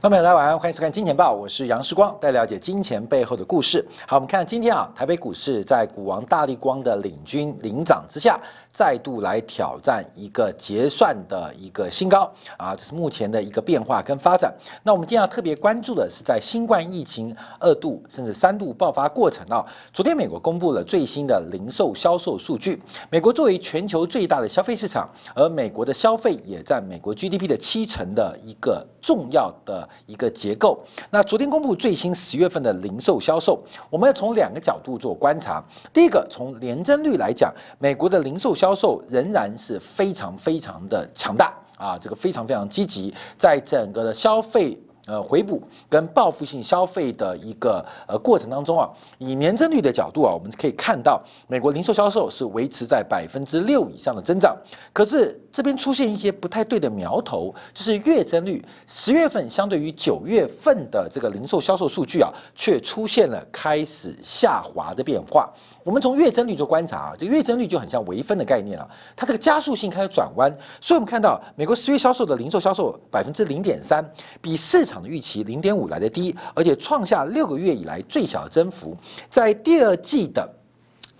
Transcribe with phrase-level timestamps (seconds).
[0.00, 3.84] 朋友们，大家晚上欢迎收看《金钱报》，我是杨世光，带了解金钱背后的故事。
[4.06, 8.40] 好，我们看今天啊，台北股市在股王大力光的领军领涨之下，
[8.70, 14.54] 再度来挑战一个结算的一个新高啊，这是目前的一个变化跟发展。
[14.84, 22.80] 那我们今天要特别关注的是，在新冠疫情二度甚至三度爆发过程啊，昨天美国公布了最新的零售销售数据。
[23.10, 29.87] 美国作为全球最大的消费市场，而美国的消费也占美国 GDP 的七成的一个重要的。
[30.06, 30.78] 一个结构。
[31.10, 35.62] 那昨天公布最新十月份的零售销售，我们要从两个角度做观察。
[35.92, 44.78] 第一个，从年增率来讲，美国的零售销售仍然是非常非常的强大啊，这个非常非常积极，在整个的消费。
[45.08, 54.54] 呃，回补跟报复性消费的一个呃过程当中啊，以年增率的角度啊，我们可以看到美国零售销售是维持在百分之六以上的增长。
[54.92, 65.50] 可是这边出现一些不太对的苗头，就是月增率，十月份相对于九月份的这个零售销售数据啊，却出现了开始下滑的变化。
[65.88, 68.86] 我们从月增率做观察啊，这个月增率就很像微分的概念啊，
[69.16, 70.54] 它这个加速性开始转弯。
[70.82, 74.04] 所以我们看到美国十月销售的零售销售百分之零点三，
[74.42, 78.94] 比市场的预期零点五来的低，而且创下六个月以来最小的增幅。
[79.30, 80.46] 在第二季的，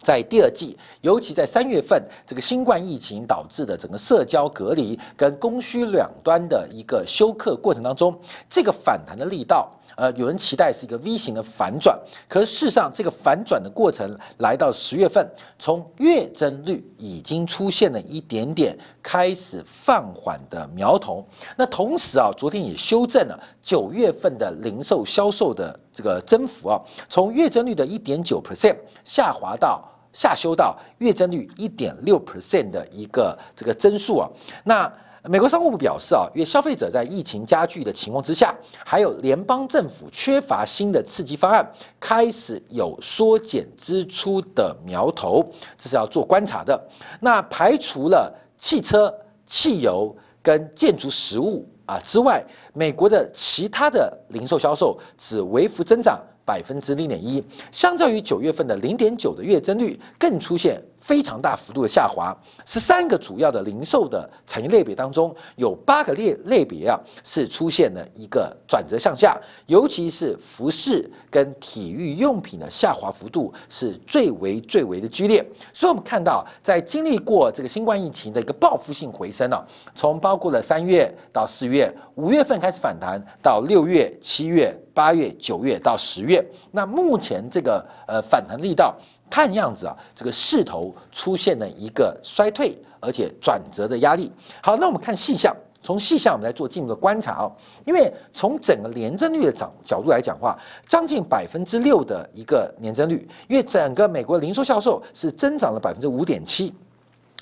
[0.02, 8.14] 在第二季，尤其在三月份，这个新冠疫情导致的整个社交隔离跟供需两端的一个休克过程当中，
[8.50, 9.72] 这个反弹的力道。
[9.99, 21.27] 呃，有人期待是一个 V 型的反转，可是事实上，这个反转的过程来到十月份，从月增率已经出现了一点点开始放缓的苗头。
[21.57, 34.31] 那同时啊，昨天也修正了九月份的零售销售的这个增幅啊，从月增率的一点九 percent 下滑到下修到月增率一点六 percent 的一个这个增速啊，
[34.63, 34.92] 那。
[35.28, 45.44] 美国商务部表示啊，因为消费者在疫情加剧的情况之下，还有联邦政府缺乏新的刺激方案，开始有缩减支出的苗头，
[45.77, 46.83] 这是要做观察的。
[47.20, 49.12] 那排除了汽车、
[49.46, 60.83] 汽油跟建筑实物啊之外，美国的其他的零售销售只微幅增长百分之零点一，相较于九月份的零点九的月增率，更出现。
[61.01, 62.36] 非常大幅度的下滑，
[62.67, 75.45] 十三个主要的零售的产业类别当中，有八个类类别啊是出现了一个转折向下，尤其是服饰跟体育用品的下滑幅度是最为最为的剧烈。
[75.73, 79.64] 所以，我们看到在经历过这个新冠疫情的一个报复性回升啊，
[79.95, 88.97] 从包括了三月到四月，五月份开始反弹，到六月、七月、八月、九月到十月，那目前这个呃反弹力道。
[89.30, 94.30] 看样子啊，这个势头出现了一个衰退，而且转折的压力。
[94.62, 97.52] 好，那我们看细项，从细项我们来做进一步的观察啊。
[97.84, 106.72] 因为从整个年增率的角角度来讲话，将近百分之六的一个年增率，因为整个美国零售销售是增长了百分之五点七。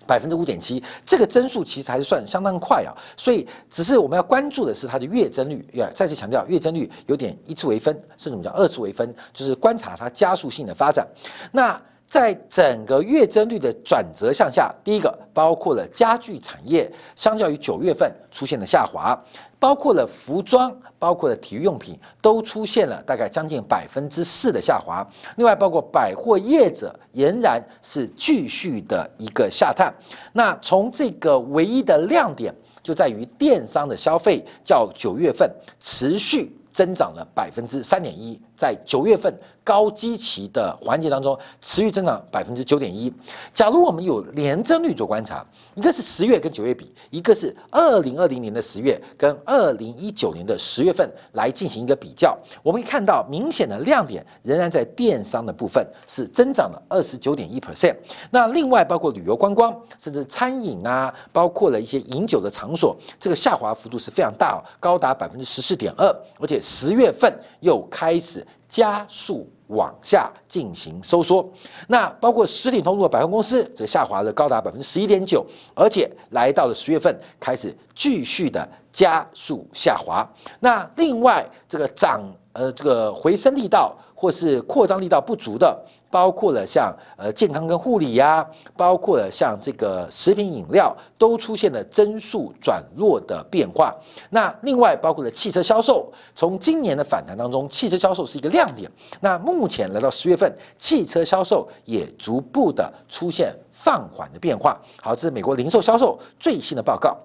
[0.07, 5.67] 百分之五点七，这个增速其实还是算相当快啊，所以只是我们要关注的是它的月增率。
[5.73, 11.07] 要再次强调，月增率有点一次为分，甚至我们叫二次为分，就是观察它加速性的发展。
[11.53, 19.19] 那在整个月增率的转折向下，第一个包括了家具产业，相较于九月份出现了下滑。
[19.59, 25.05] 包括了服装，包括了体育用品，都出现了大概将近百分之四的下滑。
[25.37, 29.93] 另外，包括百货业者仍然是继续的一个下探。
[30.35, 35.51] 那从这个唯一的亮点就在于电商的消费，较九月份
[35.81, 39.35] 持续增长了百分之三点一，在九月份。
[39.67, 43.13] 高基期的环节当中，持续增长百分之九点一。
[43.53, 57.97] 假如我们有年增率做观察，一个是十月跟九月比，一个是二零二零年的十月跟二零一九年的十月份来进行一个比较，我们可以看到明显的亮点仍然在电商的部分是增长了二十九点一 percent。
[58.31, 66.07] 那另外包括旅游观光，甚至餐饮啊，包括了一些饮酒的场所，这个下滑幅度是非常大，哦高达百分之十四点二，
[66.39, 68.47] 而且十月份又开始
[68.77, 69.49] 加速。
[69.69, 71.45] 往下进行收缩，
[71.89, 75.45] 那包括实体通路的百货公司，则下滑了高达百分之十一点九，
[75.75, 80.25] 而且来到了十月份开始继续的加速下滑。
[80.61, 85.81] 那另外这个涨呃这个回升力道或是扩张力道不足的。
[86.09, 93.95] 包括了像呃健康跟护理呀，包括了像这个食品饮料，都出现了增速转弱的变化。
[94.31, 98.91] 那另外包括了汽车销售，从今年的反弹当中，汽车销售是一个亮点。
[99.21, 104.81] 那目前来到十月份，汽车销售也逐步的出现放缓的变化。
[105.03, 107.19] 好，这是美国零售销售最新的报告。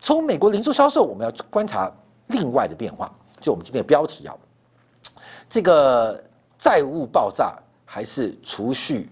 [0.00, 1.92] 从美国零售销售，我们要观察
[2.28, 3.12] 另外的变化。
[3.40, 4.34] 就我们今天的标题啊，
[5.50, 6.22] 这个
[6.58, 9.08] 债务爆炸还是储蓄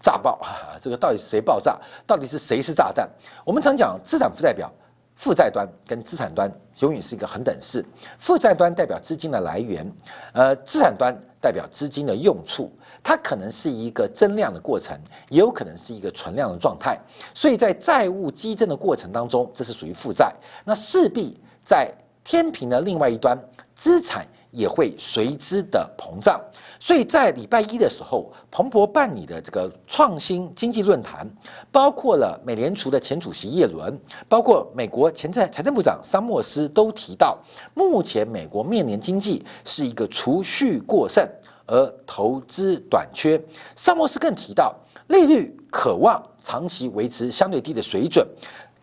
[0.00, 0.78] 炸爆啊？
[0.80, 1.78] 这个到底谁爆炸？
[2.06, 3.06] 到底是谁是炸弹？
[3.44, 4.72] 我们常讲资产负债表。
[5.18, 6.46] 负债端跟资产端
[6.80, 7.82] 永远是一个恒等式，
[8.18, 9.90] 负债端代表资金的来源，
[10.34, 12.70] 呃，资产端代表资金的用处，
[13.02, 14.94] 它可能是一个增量的过程，
[15.30, 17.00] 也有可能是一个存量的状态。
[17.32, 20.30] 所以在债务激增的过程当中，这是属于负债，
[20.66, 21.90] 那势必在
[22.22, 23.34] 天平的另外一端，
[23.74, 24.26] 资产。
[24.56, 26.40] 也会随之的膨胀，
[26.80, 31.28] 所以在礼拜一的时候，彭博办理的这个创新经济论坛，
[31.70, 33.96] 包括了美联储的前主席耶伦，
[34.28, 37.38] 包括美国前财财政部长桑莫斯都提到，
[37.74, 41.22] 目前美国面临经济是一个储蓄过剩
[41.66, 43.38] 而投资短缺。
[43.76, 44.74] 桑莫斯更提到，
[45.08, 48.26] 利率渴望长期维持相对低的水准。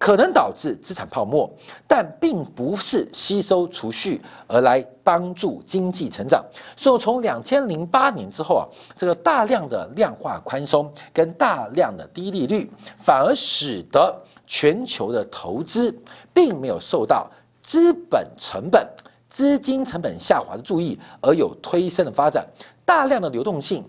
[0.04, 1.50] 可能导致资产泡沫，
[1.88, 6.44] 但并不是吸收储蓄而来帮助经济成长。
[6.76, 8.68] 所以从两千零八年之后啊，
[8.98, 14.14] 这个大量的量化宽松跟大量的低利率，反而使得
[14.46, 15.98] 全球的投资
[16.34, 18.86] 并没有受到资本成本、
[19.30, 22.46] 资金成本下滑的注意，而有推升的发展。
[22.84, 23.82] 大量的流动性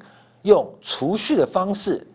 [0.43, 2.07] 用储蓄的方式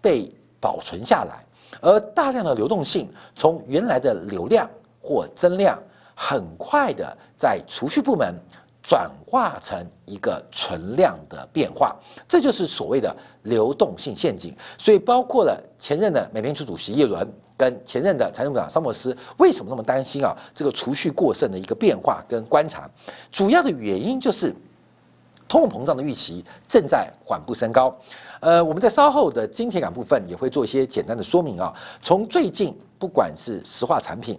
[0.00, 1.44] 被保存下来。
[1.80, 4.68] 而大量的流动性从原来的流量
[5.00, 5.78] 或增量，
[6.14, 8.34] 很快的在储蓄部门
[8.82, 11.96] 转化成一个存量的变化，
[12.28, 14.56] 这就是所谓的流动性陷阱。
[14.78, 20.36] 所以，包括了前任的美联储主席耶伦跟前任的财政部长桑莫斯，为什么那么担心啊？
[20.54, 22.88] 这个储蓄过剩的一个变化跟观察，
[23.32, 24.54] 主要的原因就是
[25.48, 27.94] 通货膨胀的预期正在缓步升高。
[28.40, 31.72] 呃，我们在稍后的金铁杆部分也会做一些简单的说明啊。
[32.02, 34.38] 从最近，不管是石化产品，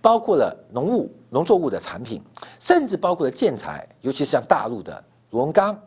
[0.00, 2.22] 包括了农物、农作物的产品，
[2.58, 5.78] 甚至包括了建材，尤其是像大陆的螺纹钢、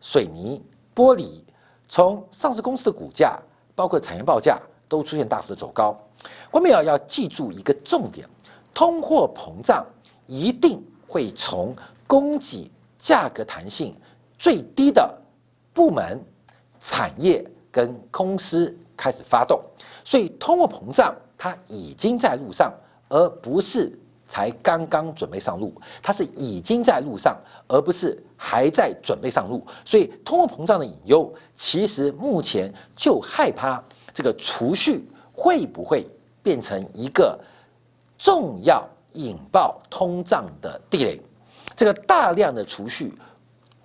[0.00, 0.62] 水泥、
[0.94, 1.40] 玻璃，
[1.88, 3.38] 从上市公司的股价，
[3.74, 5.96] 包括产业报价，都出现大幅的走高。
[6.50, 8.28] 我们要要记住一个重点：
[8.74, 9.86] 通货膨胀
[10.26, 11.74] 一定会从
[12.06, 13.94] 供给价格弹性
[14.38, 15.12] 最低的
[15.74, 16.18] 部门。
[16.80, 19.60] 产业跟公司开始发动，
[20.04, 22.72] 所以通货膨胀它已经在路上，
[23.08, 23.98] 而不是
[24.28, 27.36] 才刚刚准备上路，它是已经在路上，
[27.66, 29.66] 而不是还在准备上路。
[29.84, 33.82] 所以通货膨胀的隐忧，其实目前就害怕
[34.14, 36.08] 这个储蓄会不会
[36.44, 37.36] 变成一个
[38.16, 41.20] 重要引爆通胀的地雷，
[41.74, 43.12] 这个大量的储蓄。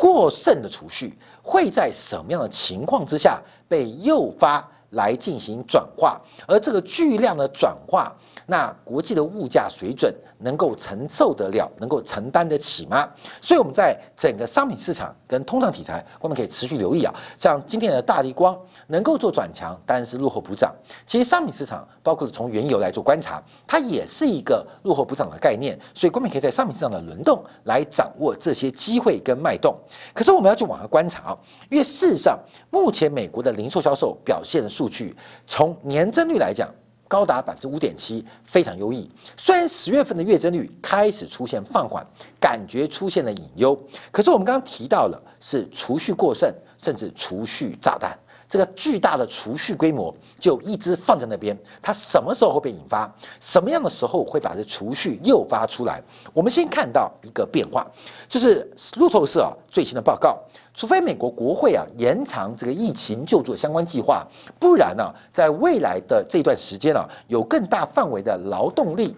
[0.04, 6.20] 过剩的储蓄会在什么样的情况之下被诱发来进行转化？
[6.48, 8.12] 而这个巨量的转化。
[8.46, 13.10] 那国际的物价水准能够承受得了，能够承担得起吗？
[13.42, 17.16] 所以我们在整个商品市场跟通胀题材，我们可以持续留意啊。
[17.38, 18.54] 像今天的大力光
[18.88, 20.76] 能够做转强，但是落后补涨。
[21.08, 25.80] 其实商品市场包括从原油来做观察，它也是一个落后补涨的概念。
[25.94, 29.74] 所以我们可以在商品市场的轮动来掌握这些机会跟脉动。
[30.14, 31.38] 可是我们要去往下观察啊，
[31.70, 32.38] 因为事实上
[32.70, 35.16] 目前美国的零售销售表现的数据，
[35.48, 36.70] 从年增率来讲。
[37.06, 39.08] 高达百分之五点七，非常优异。
[39.38, 42.04] 虽然十月份的月增率开始出现放缓，
[42.40, 43.80] 感觉出现了隐忧，
[44.12, 48.18] 可是我们刚刚提到了是储蓄过剩，甚至储蓄炸弹。
[48.54, 53.12] 这个巨大的储蓄规模就一直放在那边，它什么时候会被引发？
[53.40, 56.00] 什么样的时候会把这储蓄诱发出来？
[56.34, 57.84] 我们先看到一个变化，
[58.30, 60.38] 就是路透社最新的报告，
[60.72, 64.24] 除非美国国会啊延长这个疫情救助相关计划，
[64.60, 69.16] 不然呢，在未来的这段时间啊，有更大范围的劳动力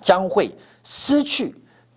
[0.00, 0.50] 将会
[0.82, 1.54] 失去。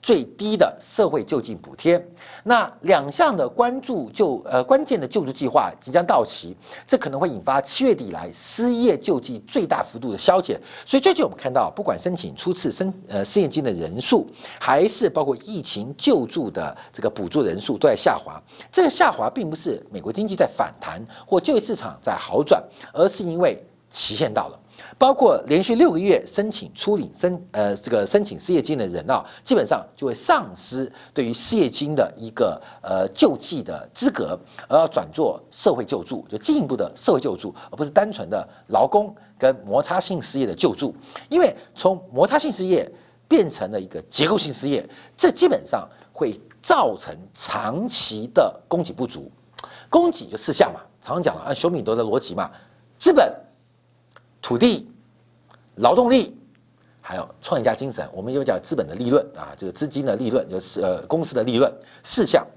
[0.07, 2.01] 最低的社会救济补贴，
[2.45, 6.55] 那两项的关注救呃关键的救助计划即将到期，
[6.87, 10.57] 这可能会引发七月底以来失业救济最大幅度的消减。
[10.85, 14.25] 所以最近我们看到，不管申请初次申呃失业金的人数，
[14.61, 18.41] 还是包括疫情救助的这个补助人数都在下滑。
[18.71, 24.57] 这个下滑并不是美国经济在反弹或就业市场在好转，而是因为期限到了。
[24.98, 40.96] 包括连续六个月申请初领申呃这个申请失业金的人啊，基本上就会丧失对于失业金的一个呃救济的资格，而要转做社会救助，就进一步的社会救助，而不是单纯的劳工跟摩擦性失业的救助。
[41.29, 42.89] 因为从摩擦性失业
[43.27, 49.31] 变成了一个结构性失业，这基本上会造成长期的供给不足。
[49.89, 52.51] 供给就四项嘛，常常讲了按熊敏德的逻辑嘛，
[52.98, 53.34] 资本。
[54.47, 54.87] 土地、
[55.75, 56.33] 劳动力，
[57.01, 61.69] 还有创业家精神，我们又叫资本的利润啊，这个资金的利润就是呃公司的利润
[62.01, 62.47] 四项，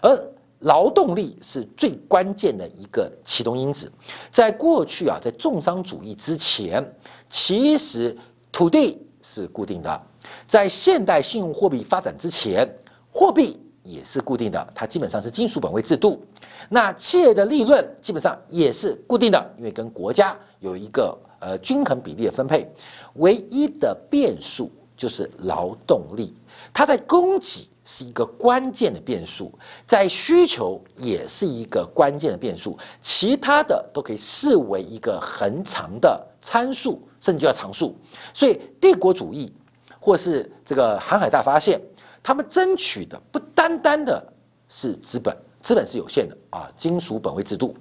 [0.00, 0.16] 而
[0.60, 3.90] 劳动力是最关键的一个启动因子。
[4.30, 6.94] 在过去啊，在重商主义之前，
[7.28, 8.16] 其实
[8.52, 10.00] 土地是固定的；
[10.46, 12.64] 在现代信用货币发展之前，
[13.10, 16.24] 货币也是固定的，它基本上是金属本位制度。
[16.68, 22.70] 那企业的利润基本上也是固定的，因为跟国家有一个呃均衡比例的分配。
[23.14, 26.32] 唯一的变数就是劳动力，
[26.72, 29.52] 它在供给是一个关键的变数，
[29.84, 37.96] 在需求也是一个关键的变数，其他的都可以视为一个恒常的参数，甚至叫常数。
[38.32, 39.52] 所以帝国主义
[39.98, 41.80] 或是这个航海大发现，
[42.22, 44.24] 他们争取的不单单的
[44.68, 47.74] 是资本，资本是有限的啊，金属本位制度，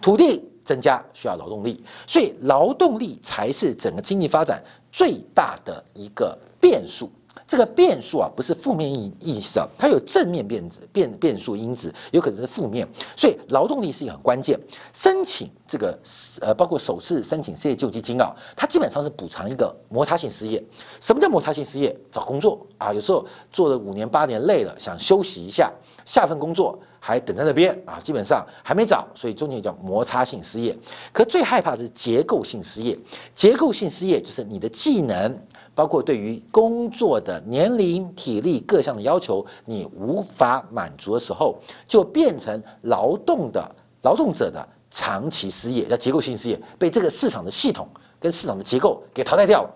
[0.00, 0.46] 土地。
[0.64, 7.10] 增加需要劳动力，所以劳动力才是整个经济发展最大的一个变数。
[7.46, 12.88] 这个变数啊，不是负面意意思啊，它有正面变子变变数因子，有可能是负面。
[13.14, 14.58] 所以劳动力是一个很关键。
[14.94, 15.98] 申请这个
[16.40, 20.62] 呃，包括首次申请失业救济金啊，它基本上是补偿一个摩擦性失业。
[21.02, 21.94] 什么叫摩擦性失业？
[22.10, 25.70] 找工作啊，有时候做了五年八年累了，想休息一下，
[26.06, 26.78] 下份工作。
[27.06, 30.74] 还等在那边啊，基本上还没找，所以中间叫摩擦性失业。
[31.12, 32.98] 可最害怕的是结构性失业。
[33.34, 35.38] 结构性失业就是你的技能，
[35.74, 43.70] 包括对于工作的年龄、体力各项的要求，你无法满足的时候，就变成劳动的
[44.00, 47.86] 劳动者的长期失业，叫结构性失业，被这个市场的系统
[48.18, 49.70] 跟市场的结构给淘汰掉了。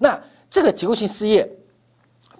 [0.00, 0.20] 那
[0.50, 1.48] 这个结构性失业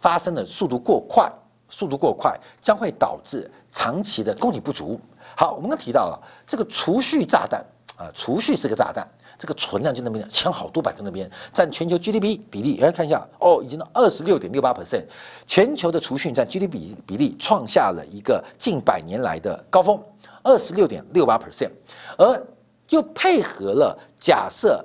[0.00, 1.32] 发生的速度过快。
[1.68, 5.00] 速度过快将会导致长期的供给不足。
[5.36, 7.64] 好，我们刚提到了这个储蓄炸弹
[7.96, 9.06] 啊，储蓄是个炸弹，
[9.38, 15.04] 这个存量就那边抢好多百在那边，占全球 GDP 比例，来看一下哦，已经到二十六点六八 percent，
[15.46, 20.02] 全球的储蓄占 GDP 比例创下了一个近百年来的高峰，
[20.42, 21.70] 二十六点六八 percent，
[22.16, 22.46] 而
[22.90, 24.82] 又配合了假设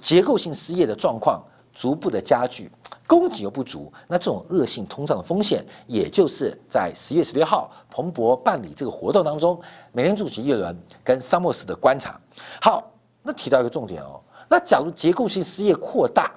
[0.00, 2.70] 结构性失业的状况逐步的加剧。
[3.06, 9.60] 供给又不足，那这种恶性通胀的风险，也就是在十月十六号彭博办理这个活动当中，
[9.92, 12.18] 美联储主席耶伦跟桑默斯的观察。
[12.60, 12.82] 好，
[13.22, 16.32] 那提到一个重点哦，那假如结构性失业扩大。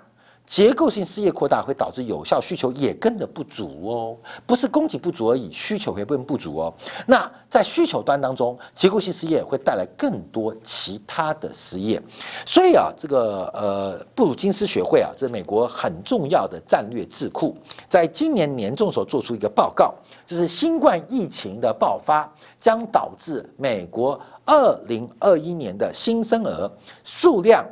[0.47, 6.73] 结构性失业扩大会导致有效需求也跟着不足哦，不是供给不足而已，需求也会不足哦。
[7.05, 12.01] 那在需求端当中，结构性失业会带来更多其他的失业。
[12.45, 17.53] 所以啊，这个呃布鲁金斯学会啊，这是美国很重要的战略智库，
[17.89, 19.93] 在今年年中所做出一个报告，
[20.25, 22.27] 就是新冠疫情的爆发
[22.57, 26.71] 将导致美国二零二一年的新生儿
[27.03, 27.65] 数量。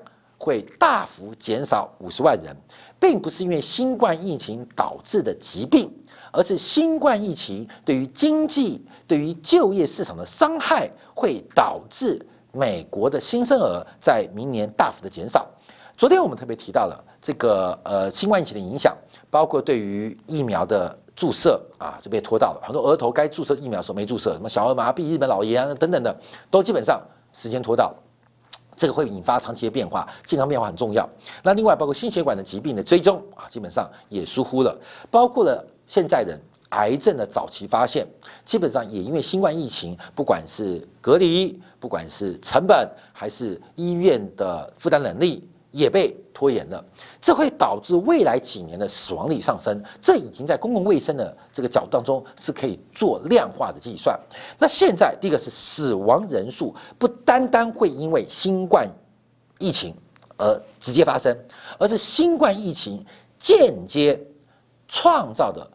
[0.46, 2.56] 会大幅减少五十万人，
[3.00, 5.92] 并不是因为新冠疫情导致的疾病，
[6.32, 15.48] 而是新冠疫情对于经济、对于就业市场的伤害，会导致美国的新生儿在明年大幅的减少。
[15.98, 18.96] 昨天我们特别提到了这个呃新冠疫情的影响，
[19.32, 26.16] 包括对于疫苗的注射啊，就被拖到了很多额头该注射疫苗的时候没注射，什么小儿麻痹、日本老爷啊等等的，
[26.52, 27.02] 都基本上
[27.34, 28.05] 时间拖到了。
[28.76, 31.08] 这个会引发长期的变化，健康变化很重要。
[31.44, 34.78] 那另外包括心血管的疾病的追踪啊，基本上也疏忽了。
[35.10, 36.40] 包括了现在人
[36.70, 38.06] 癌症的早期发现，
[38.44, 45.48] 基本上也因为新冠疫情，不管是隔离，不管是成本，还是医院的负担能力。
[45.76, 46.82] 也被拖延了，
[47.20, 49.84] 这会导致未来几年的死亡率上升。
[50.02, 54.18] 这已经在公共卫生的这个角度当中是可以做量化的计算。
[54.58, 58.90] 那现在第一个是死亡人数不单单会因为新冠
[59.60, 59.94] 疫情
[60.38, 61.38] 而直接发生，
[61.78, 63.06] 而是新冠疫情
[63.38, 64.18] 间接
[64.88, 65.70] 创造的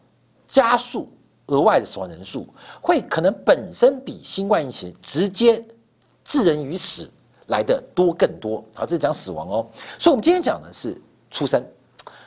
[0.47, 1.07] 加速
[1.45, 2.47] 额外的死亡人数，
[2.81, 5.63] 会可能本身比新冠疫情直接
[6.23, 7.07] 致人于死。
[7.51, 9.67] 来的多更多，好，这是讲死亡哦。
[9.99, 11.63] 所以，我们今天讲的是出生。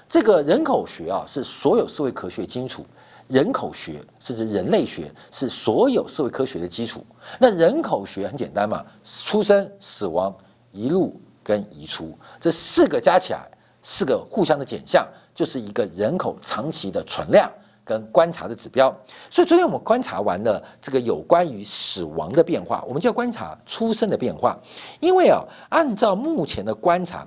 [0.07, 2.87] 这个人口学啊，是所有社会科学基础。
[3.27, 7.03] 人口学甚至人类学是所有社会科学的基础。
[7.41, 10.33] 那人口学很简单嘛，出生、死亡、
[10.73, 13.49] 一路跟移出这四个加起来，
[13.83, 17.51] 四个互相的减项，就是一个人口长期的存量。
[17.85, 18.89] 跟观察的指标，
[19.29, 24.59] 所以昨天我们观察完了这个有关于死亡的变化，我们就要观察出生的变化。
[25.01, 27.27] 因为啊，按照目前的观察，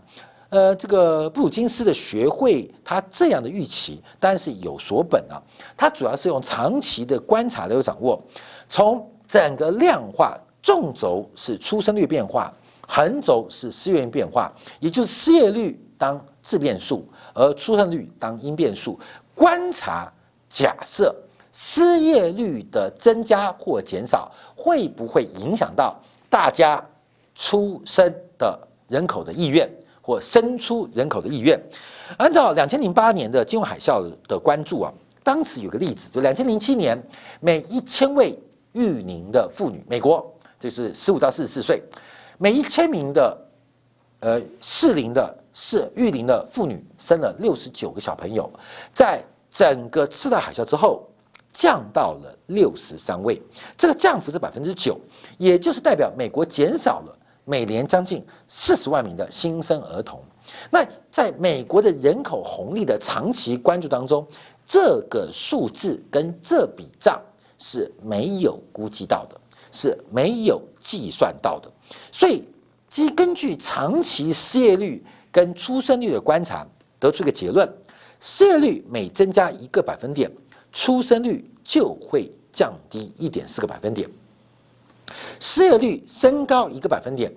[0.50, 5.38] 呃，这个布鲁金斯的学会他这样的预期，当然是有所本啊。
[5.78, 8.20] 它主要是用长期的观察来掌握，
[8.68, 12.52] 从整个量化纵轴是出生率变化，
[12.88, 19.00] 横轴是失业率变化，也就是失业率当自变数，而出生率当因变数。
[19.36, 20.12] 观察
[20.50, 21.16] 假设
[21.54, 26.00] 失业率的增加或减少，会不会影响到
[26.30, 26.84] 大家
[27.36, 29.70] 出生的人口的意愿
[30.02, 31.60] 或生出人口的意愿？
[32.18, 36.98] 按照两千零八年的金融海啸的关注啊，当时有个例子，就两千零七年
[37.40, 38.38] 每一千位
[38.72, 40.26] 育龄的妇女，美国
[40.60, 41.82] 就是十五到四十四岁，
[42.38, 43.38] 每一千名的
[44.22, 48.50] 呃适龄的适育龄的妇女生了六十九个小朋友，
[48.94, 49.22] 在
[49.58, 51.10] 整个次贷海啸之后
[51.52, 53.42] 降到了六十三位，
[53.76, 55.00] 这个降幅是百分之九，
[55.40, 60.22] 也就是代表美国减少了每年将近四十万名的新生儿童。
[60.70, 64.24] 那在美国的人口红利的长期关注当中，
[64.64, 67.20] 这个数字跟这笔账
[67.58, 69.36] 是没有估计到的，
[69.72, 71.68] 是没有计算到的。
[72.12, 72.44] 所以，
[72.88, 76.64] 基根据长期失业率跟出生率的观察，
[77.00, 77.68] 得出一个结论：
[78.20, 80.32] 失业率每增加一个百分点，
[80.72, 84.10] 出生率就会降低一点四个百分点。
[85.40, 87.32] 失业率升高一个百分点，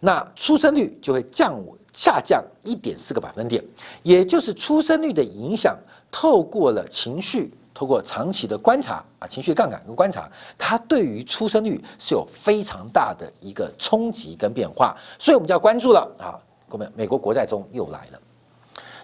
[0.00, 1.54] 那出生率就会降
[1.92, 3.62] 下降一点四个百分点，
[4.02, 5.76] 也就是出生率的影响，
[6.12, 16.08] 透过了情绪，透过长期的观察啊，情绪杠杆跟观察，它对于出生率是有非常大的一个冲击跟变化，所以我们就要关注了。
[16.18, 18.20] 啊，各位，美国国债中又来了，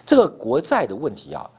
[0.05, 1.49] 这个国债的问题啊，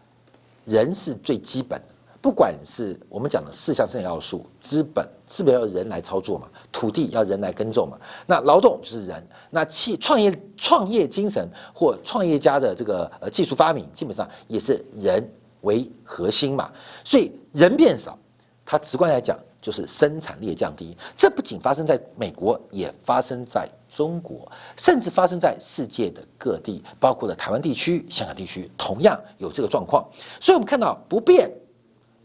[0.64, 1.94] 人是最基本的。
[2.22, 16.68] 不管是我们讲的四项生产要素，资本，资本要人来操作嘛，土地要人来耕种嘛，那劳动就是人，那企创业创业精神或创业家的这个呃技术发明，基本上也是人为核心嘛，
[17.04, 18.18] 所以人变少，
[18.64, 30.08] 它直观来讲就是生产力降低，这不仅发生在美国，也发生在中国，甚至发生在世界的各地，包括了台湾地区、香港地区，同样有这个状况，
[30.40, 31.50] 所以我们看到不变。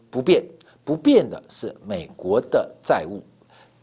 [0.08, 0.44] 不变
[0.84, 3.20] 不变的是美国的债务，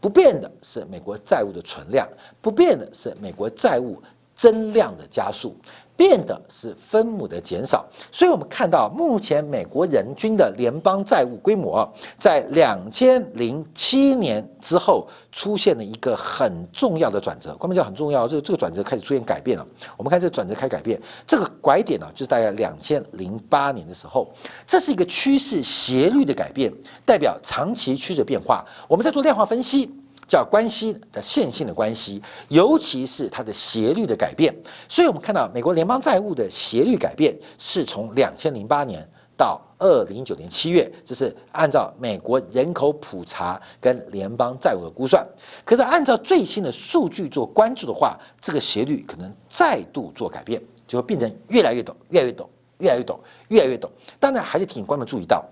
[0.00, 2.08] 不变的是美国债务的存量，
[2.40, 4.00] 不变的是美国债务
[4.40, 5.54] 增量的加速。
[5.96, 17.54] 变的是分母的减少，所以我们看到目前美国人均的联邦债务规模，在两千零七年之后出现了一个很重要的转折。
[17.56, 19.66] 关键叫很重要，这个这个转折开始出现改变了。
[19.98, 24.26] 我们看这个转折开始改变，这个拐点呢，就是大概两千零八年的时候，
[24.66, 26.72] 这是一个趋势斜率的改变，
[27.04, 28.64] 代表长期趋势变化。
[28.88, 29.99] 我们在做量化分析。
[30.30, 34.54] 叫关系的线性的关系，尤其是它的斜率的改变。
[34.88, 39.04] 所以，我们看到美国联邦债务的斜率改变是从两千零八年
[39.36, 45.26] 到二零一九年七月，这是按照美国人口普查跟联邦债务的估算。
[45.64, 52.46] 可是，按照最新的数据做关注的话，这个斜率可能再度做改变，就会变成越来越陡，越来越陡，
[52.78, 53.88] 越来越陡，越来越陡。
[54.20, 55.44] 当然，还是请观众注意到，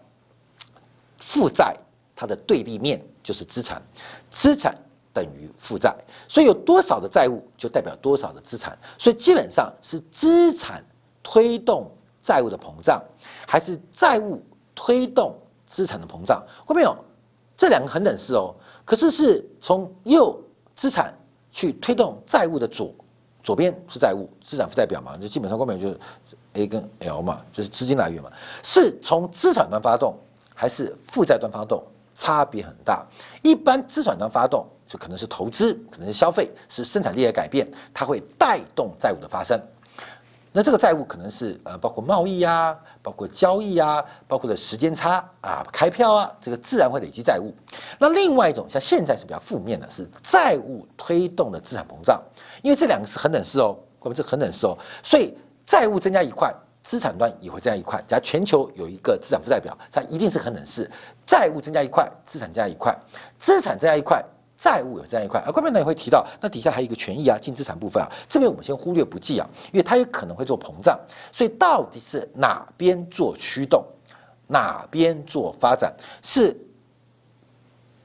[1.18, 1.76] 负债
[2.18, 3.00] 它的对立面。
[3.20, 3.82] 就是资产，
[4.30, 4.74] 资产
[5.12, 5.94] 等于负债，
[6.26, 10.82] 所以有多少的债务就代表多少的资产，所以基本上是资产
[11.22, 11.90] 推动
[12.22, 13.04] 债务的膨胀，
[13.46, 14.42] 还是债务
[14.74, 15.34] 推动
[15.66, 16.42] 资产的膨胀？
[16.64, 16.96] 后面有？
[17.54, 18.54] 这两个很等式哦。
[18.86, 20.42] 可是是从右
[20.74, 21.14] 资产
[21.52, 22.94] 去推动债务的左，
[23.42, 26.00] 左边是债务资产负债表嘛，就基本上后面就是
[26.54, 30.16] A 跟 L 嘛，就是资金来源嘛，是从资产端发动
[30.54, 31.84] 还是负债端发动？
[32.18, 33.06] 差别很大，
[33.42, 39.56] 一般资产端发动就可能是投资，可能是消费，是生产力的改变，它会带动债务的发生。
[40.50, 47.54] 那这个债务可能是呃包括贸易啊，包括交易啊，包括的时间差啊，开票啊，这个自然会累积债务。
[48.00, 52.20] 那另外一种像现在是比较负面的，是债务推动的资产膨胀，
[52.62, 55.32] 因为这两个是恒等式哦，我们这恒等式哦，所以
[55.64, 56.52] 债务增加一块。
[56.88, 60.90] 资产端也会增加一块，假如全球有一个资产负债表，它一定是恒等式，
[61.26, 62.96] 债务增加一块，资产增加一块，
[63.38, 64.24] 资产增加一块，
[64.56, 65.38] 债务有这样一块。
[65.46, 70.98] 而后面呢也会提到，那底下还有一个权益啊，净资产部分啊，这边我们先忽略不计啊，因为它有可能会做膨胀，
[71.30, 73.84] 所以到底是哪边做驱动，
[74.46, 76.56] 哪边做发展，是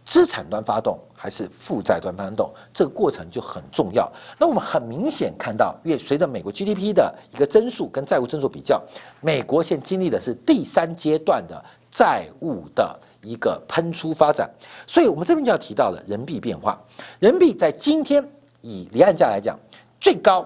[0.05, 0.99] 资产端发动。
[1.15, 4.11] 还是负债端发动，这个过程就很重要。
[4.37, 8.83] 那我们很明显看到，越随着美国 GDP 的一个增速跟债务增速比较，
[9.21, 14.51] 美国现经历的是第三阶段的债务的一个喷出发展。
[14.85, 16.77] 所以，我们这边就要提到了人民币变化。
[17.21, 18.21] 人民币在今天
[18.59, 19.57] 以离岸价来讲，
[20.01, 20.45] 最高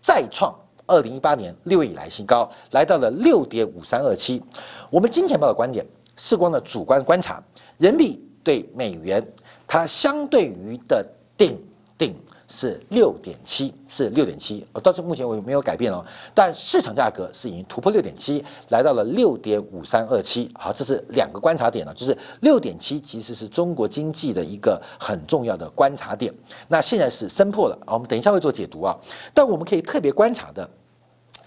[0.00, 4.42] 再创二零一八年六月以来新高，来到了六点五三二七。
[4.88, 5.84] 我们金钱豹的观点，
[6.16, 7.42] 事光的主观观察，
[7.76, 9.26] 人民币对美元。
[9.66, 11.04] 它相对于的
[11.36, 11.58] 定
[11.96, 12.14] 定
[12.46, 16.04] 是六点七，是六点七，到这目前为止没有改变哦。
[16.34, 20.50] 但市场价格是已经突破六点七，来到了六点五三二七。
[20.54, 26.32] 好，这是两个观察点了，就是六点七其实是中国经济的一个很重要的观察点。
[26.68, 28.94] 那现在是升破了啊，我们等一下会做解读啊。
[29.32, 30.68] 但我们可以特别观察的，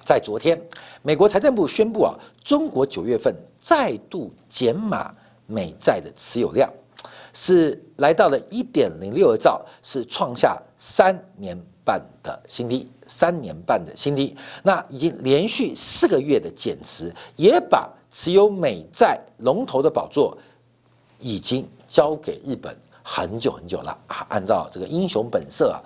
[0.03, 0.59] 在昨天，
[1.03, 5.13] 美国财政部宣布啊，中国九月份再度减码
[5.45, 6.67] 美债的持有量。
[7.39, 14.35] 是来到了一点零六兆，是创下三年半的新低，三年半的新低。
[14.63, 20.35] 那已经连续四个月的减持，也把持有美债龙头的宝座
[21.19, 24.25] 已经交给日本很久很久了啊。
[24.29, 25.77] 按照这个英雄本色啊，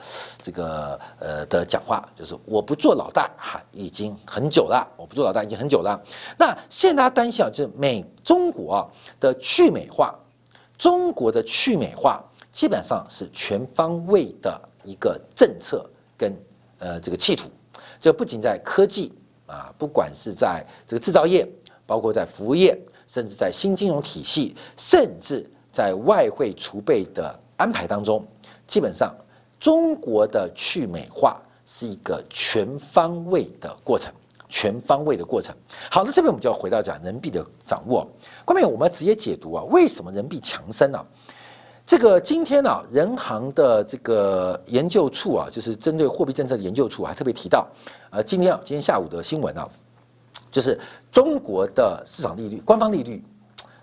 [0.41, 6.01] 这个呃的讲话，就是我不做老大哈，已经很久了，我不做老大已经很久了。
[6.37, 10.15] 那现在大家担心啊，就是美中国的去美化。
[10.81, 12.19] 中国的去美化
[12.51, 16.35] 基本上是全方位的一个政策跟
[16.79, 17.47] 呃这个企图，
[17.99, 19.13] 这不仅在科技
[19.45, 21.47] 啊，不管是在这个制造业，
[21.85, 28.25] 包括在服务业，甚至在新金融体系，甚至在外汇储备的安排当中，
[28.65, 29.15] 基本上
[29.59, 34.11] 中国的去美化是一个全方位的过程。
[34.51, 35.55] 全方位的过程。
[35.89, 38.05] 好，那这边我们就要回到讲人民币的掌握。
[38.45, 41.03] 后面我们直接解读啊，为什么人民币强升呢？
[41.85, 47.65] 这个今天呢，人行的这个研究处啊，就是针对货币政策的研究处，还特别提到，
[48.11, 49.67] 呃，今天啊，今天下午的新闻啊，
[50.51, 50.77] 就是
[51.11, 53.23] 中国的市场利率、官方利率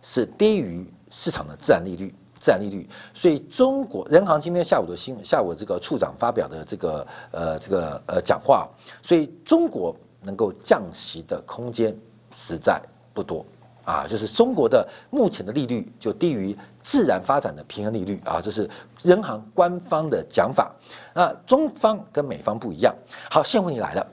[0.02, 8.68] 是低于市场的自然利率、自然利率，所以中国人行今天下午的新下午这个处长发表的这个呃这个呃讲话，
[9.02, 9.96] 所以中国。
[10.22, 11.96] 能够降息的空间
[12.31, 12.81] 实在
[13.14, 13.44] 不多
[13.85, 18.68] 啊，就是中国的目前的利率就低于自然发展的平衡利率啊，这是
[19.02, 20.70] 人行官方的讲法。
[21.14, 22.94] 那中方跟美方不一样。
[23.31, 24.07] 好，现问题来了，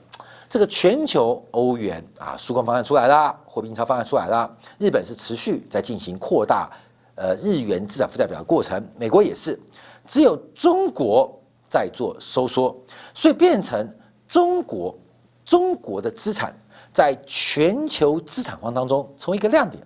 [0.48, 6.70] 这个全球欧元啊纾困方案出来了，货币印钞方案出来了，日本是持续在进行扩大
[7.14, 9.58] 呃日元资产负债表的过程，美国也是，
[10.06, 11.38] 只有中国
[11.68, 12.74] 在做收缩，
[13.12, 13.86] 所以变成
[14.26, 14.96] 中国。
[15.46, 16.54] 中国的资产
[16.92, 19.82] 在全球资产荒当中成为一个亮点，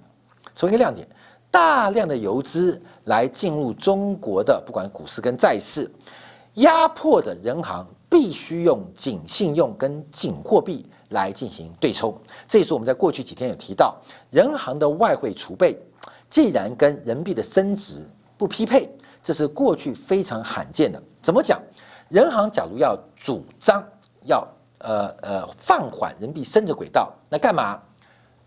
[0.57, 1.07] 成为一个亮点，
[1.51, 5.89] 大量的游资来进入中国的不管股市跟债市，
[6.55, 12.17] 压迫的人行必须用紧信用跟紧货币来进行对冲。
[12.49, 13.97] 这也是我们在过去几天有提到，
[14.31, 15.79] 人行的外汇储备
[16.31, 18.91] 既然跟人民币的升值不匹配，
[19.23, 21.03] 这是过去非常罕见的。
[21.21, 21.61] 怎么讲？
[22.09, 23.85] 人行假如要主张
[24.25, 24.49] 要。
[24.81, 27.81] 呃呃，放缓人民币升值轨道，那干嘛？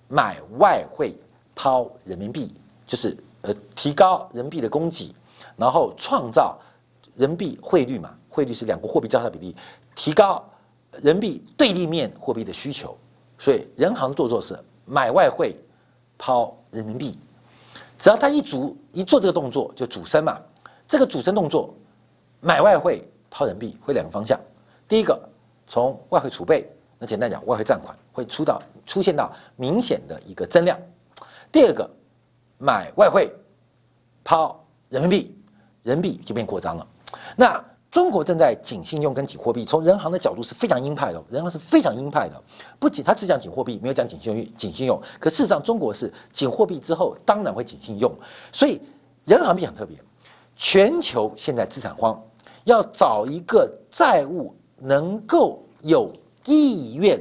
[0.09, 1.15] 买外汇
[1.55, 2.53] 抛人民币，
[2.85, 5.15] 就是呃提高人民币的供给，
[5.55, 6.59] 然后创造
[7.15, 9.55] 人民币汇率嘛，汇率是两国货币交叉比例，
[9.95, 10.43] 提高
[11.01, 12.95] 人民币对立面货币的需求，
[13.39, 15.55] 所以人行做做是买外汇
[16.17, 17.17] 抛人民币，
[17.97, 20.39] 只要他一主一做这个动作就主升嘛，
[20.87, 21.73] 这个主升动作
[22.39, 24.39] 买外汇抛人民币会两个方向，
[24.87, 25.19] 第一个。
[25.65, 30.77] 从外汇储备，那简单讲，外汇占款会出到出现到明显的一个增量。
[31.51, 31.89] 第二个，
[32.57, 33.31] 买外汇
[34.23, 35.37] 抛人民币，
[35.83, 36.87] 人民币就变扩张了。
[37.35, 42.41] 那中国正在紧信用跟紧货币，从人行的角度是非常鹰派的，人行是非常鹰派的。
[42.79, 44.99] 不仅他只讲紧货币，没有讲紧信用，紧信用。
[45.19, 48.11] 可事实上，中国是紧货币之后，当然会紧信用。
[48.51, 48.81] 所以
[49.25, 49.95] 人行比较特别，
[50.55, 52.19] 全球现在资产荒，
[52.63, 54.55] 要找一个债务。
[54.83, 56.11] 能够有
[56.45, 57.17] 意愿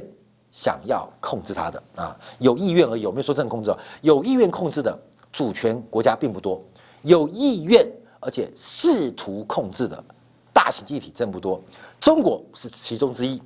[0.51, 3.73] 想要控制它的啊，有意愿而有没有说真的控制？
[4.01, 4.99] 有意愿控制的
[5.31, 6.61] 主权国家并不多，
[7.03, 10.03] 有意愿而且试图控制的
[10.51, 11.59] 大型经济体真不多。
[12.01, 13.41] 中国是其中之一，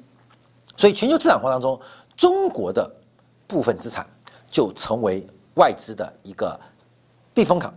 [0.76, 1.80] 所以全球资产化当中，
[2.16, 2.92] 中国的
[3.46, 4.06] 部分资产
[4.50, 5.26] 就成为
[5.56, 6.60] 外资的一个
[7.36, 7.74] 避风港。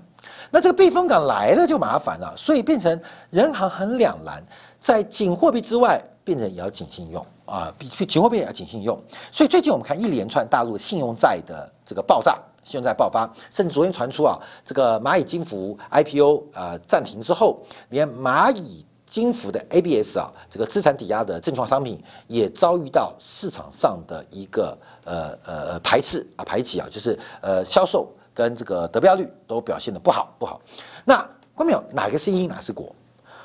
[0.50, 3.00] 那这个避风港来了就麻烦了，所以变成
[3.30, 4.42] 人行很两难，
[4.80, 6.02] 在紧货币之外。
[6.24, 9.00] 变成也要谨慎用啊，比紧货币也要谨慎用，
[9.32, 30.60] 所以最近我们看一连串大陆信用债的这个爆炸，信用债爆发，甚至昨天传出啊，这个蚂蚁金服 IPO 啊暂停之后，连蚂蚁金服的 ABS 啊这个资产抵押的证券商品也遭遇到市场上的一个呃呃排斥啊排挤啊，就是呃销售跟这个得标率都表现的不好不好。
[31.04, 32.94] 那关没有哪个是因哪是果？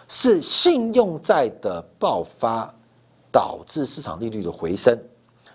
[0.08, 2.74] 是信用债的爆发
[3.32, 4.98] 导致市场利率的回升，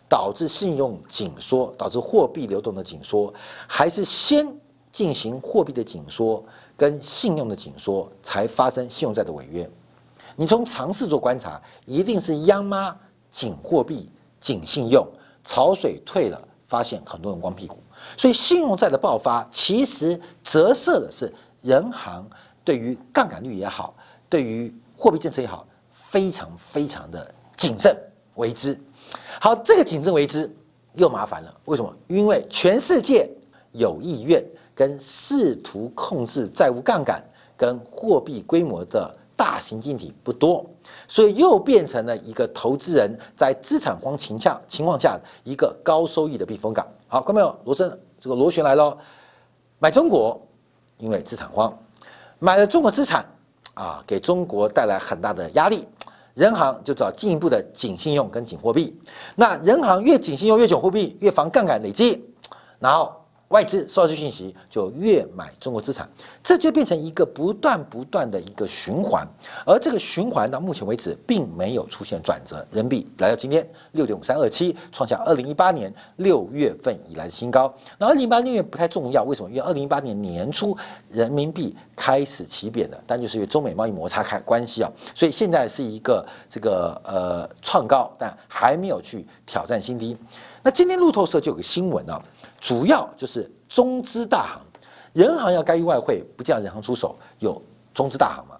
[0.08, 3.32] 导致信用紧缩，导致货币流动的紧缩，
[3.68, 4.52] 还是先
[4.92, 6.44] 进行货币的紧缩
[6.76, 9.70] 跟信用的紧缩，才发生信用债的违约？
[10.36, 12.96] 你从常识做观察，一定是央妈
[13.30, 14.08] 紧货币、
[14.40, 15.06] 紧信用，
[15.44, 17.78] 潮水退了，发现很多人光屁股。
[18.16, 22.28] 所以信用债的爆发，其实折射的是人行
[22.64, 23.94] 对于杠杆率也好，
[24.30, 27.94] 对于货币政策也好，非常非常的谨慎
[28.36, 28.80] 为之。
[29.40, 30.48] 好，这个谨慎为之
[30.94, 31.92] 又麻烦了，为什么？
[32.06, 33.28] 因为全世界
[33.72, 34.42] 有意愿
[34.74, 37.22] 跟试图控制债务杠杆
[37.56, 40.64] 跟货币规模的大型经济体不多，
[41.08, 46.86] 所以又变成了一个投资人在资产荒情下情况下一个高收益的避风港。
[47.08, 47.58] 好，看到没有？
[47.64, 48.96] 罗森这个螺旋来了，
[49.78, 50.40] 买中国，
[50.98, 51.76] 因为资产荒，
[52.38, 53.24] 买了中国资产
[53.74, 55.86] 啊，给中国带来很大的压力。
[56.34, 58.98] 人行就找进一步的紧信用跟紧货币，
[59.36, 62.24] 那人行越紧信用越紧货币，越防杠杆累积，
[62.78, 63.19] 然后。
[63.50, 66.08] 外资收到这讯息，就越买中国资产，
[66.40, 69.26] 这就变成一个不断不断的一个循环，
[69.66, 77.74] 而这个循环到目前为止并没有出现转折，人民币来到今天六点五三二七，创下二零一八年六月份以来的新高。
[77.98, 79.50] 那二零一八年六月不太重要，为什么？
[79.50, 80.76] 因为二零一八年年初
[81.10, 90.16] 人民币开始起贬的，但就是因为中美贸易摩擦开关系啊，所以现在是一个这个呃创高，但还没有去挑战新低。
[90.62, 92.22] 那今天路透社就有个新闻啊。
[92.60, 94.60] 主要就是中资大行，
[95.14, 97.60] 人行要干预外汇，不叫人行出手，有
[97.94, 98.54] 中资大行嘛？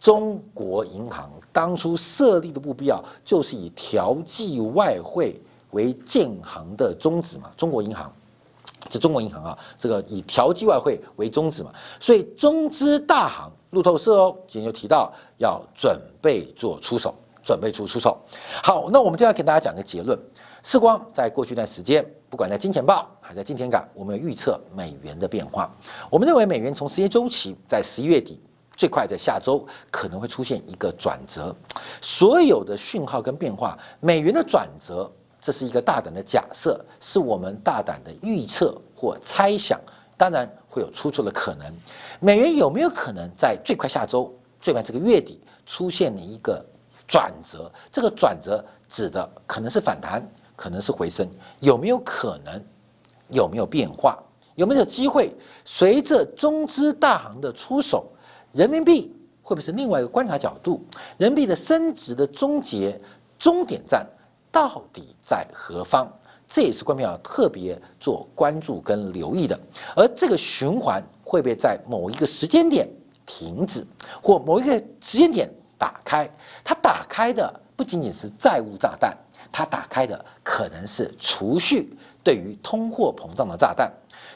[0.00, 5.40] 中国银行当初设立的目标就是以调剂外汇
[5.70, 7.48] 为建行的宗旨嘛？
[7.56, 8.12] 中国银行，
[8.90, 11.70] 是中国银行啊，这个以调剂外汇为宗旨嘛？
[12.00, 18.18] 所以中资大行，路透社哦，今天就提到要准备做出手，准备做出手。
[18.62, 20.18] 好，那我们就要给大家讲个结论。
[20.64, 25.70] 世光在过去一段时间，不管在金钱报还在金钱港，我们预测美元的变化。
[26.08, 28.40] 我们认为美元从时间周期在十一月底，
[28.74, 31.54] 最快在下周可能会出现一个转折。
[32.00, 39.78] 所有的讯号跟变化，美元的转折，这是一个大胆的假设，是我们大胆的预测或猜想，
[40.16, 41.70] 当然会有出错的可能。
[42.20, 46.64] 美元有没有可能在最快下周、最慢这个月底出现了一个
[47.06, 47.70] 转折？
[47.92, 50.26] 这个转折指的可能是反弹。
[50.56, 51.28] 可能是回升，
[51.60, 52.62] 有没有可能？
[53.30, 54.18] 有没有变化？
[54.54, 55.34] 有没有机会？
[55.64, 58.06] 随着中资大行的出手，
[58.52, 59.12] 人民币
[59.42, 60.84] 会不会是另外一个观察角度？
[61.18, 63.00] 人民币的升值的终结
[63.38, 64.06] 终点站
[64.52, 66.08] 到底在何方？
[66.46, 69.58] 这也是观众要特别做关注跟留意的。
[69.96, 72.88] 而这个循环会不会在某一个时间点
[73.26, 73.84] 停止，
[74.22, 76.30] 或某一个时间点打开？
[76.62, 79.16] 它打开的不仅仅是债务炸弹。
[79.52, 83.92] 它打开的可能是储蓄对于通货膨胀的炸弹。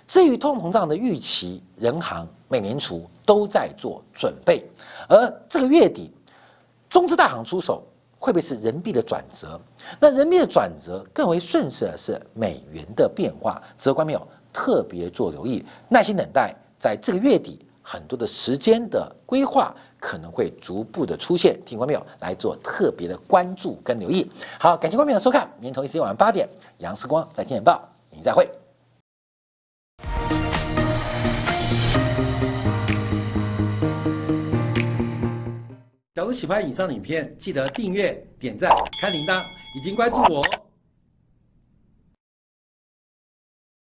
[0.06, 4.64] 至于通货膨胀的预期，人行、美联储都在做准备。
[5.08, 6.10] 而这个月底，
[6.88, 7.82] 中资大行出手，
[8.18, 9.60] 会不会是人民币的转折？
[10.00, 13.62] 那人民币的转折更为顺势的是美元的变化。
[13.76, 19.74] 值得观众特别做留意，耐心等待，在这个月底很多的时间的规划。
[19.98, 24.28] 可能会逐步的出现，听众朋友来做特别的关注跟留意。
[24.58, 27.72] 好，感谢观众的收看，明天同一时间晚上八点，杨世光在《金钱报》，
[28.10, 28.48] 明天再会。
[36.14, 39.40] 假如喜欢以上影片，记得订阅、点赞、开铃铛，
[39.78, 40.67] 已经关注我哦。